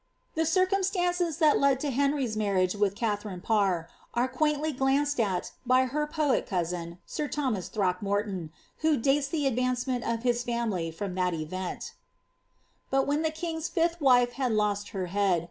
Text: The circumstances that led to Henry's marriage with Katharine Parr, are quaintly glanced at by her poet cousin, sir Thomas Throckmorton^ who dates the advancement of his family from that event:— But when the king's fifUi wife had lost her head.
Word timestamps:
The 0.33 0.47
circumstances 0.47 1.37
that 1.37 1.59
led 1.59 1.79
to 1.81 1.91
Henry's 1.91 2.35
marriage 2.35 2.73
with 2.73 2.95
Katharine 2.95 3.39
Parr, 3.41 3.87
are 4.15 4.27
quaintly 4.27 4.71
glanced 4.71 5.19
at 5.19 5.51
by 5.63 5.83
her 5.85 6.07
poet 6.07 6.47
cousin, 6.47 6.97
sir 7.05 7.27
Thomas 7.27 7.69
Throckmorton^ 7.69 8.49
who 8.79 8.97
dates 8.97 9.27
the 9.27 9.45
advancement 9.45 10.03
of 10.03 10.23
his 10.23 10.41
family 10.43 10.89
from 10.89 11.13
that 11.13 11.35
event:— 11.35 11.93
But 12.89 13.05
when 13.05 13.21
the 13.21 13.29
king's 13.29 13.69
fifUi 13.69 14.01
wife 14.01 14.31
had 14.33 14.53
lost 14.53 14.89
her 14.89 15.05
head. 15.05 15.39